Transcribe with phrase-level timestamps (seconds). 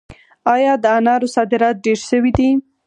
[0.53, 2.49] آیا د انارو صادرات ډیر شوي دي؟